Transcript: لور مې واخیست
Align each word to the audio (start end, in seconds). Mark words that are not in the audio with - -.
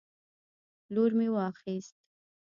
لور 0.93 1.11
مې 1.17 1.27
واخیست 1.35 1.95